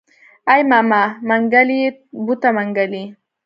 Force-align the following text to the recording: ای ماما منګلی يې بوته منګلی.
ای 0.51 0.61
ماما 0.71 1.01
منګلی 1.27 1.77
يې 1.83 1.89
بوته 2.25 2.49
منګلی. 2.57 3.03